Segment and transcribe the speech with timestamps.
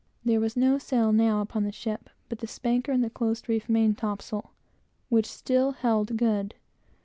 [0.25, 3.69] There was no sail now on the ship but the spanker and the close reefed
[3.69, 4.49] main topsail,
[5.09, 6.55] which still held good.